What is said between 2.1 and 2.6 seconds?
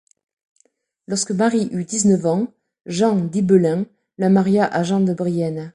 ans,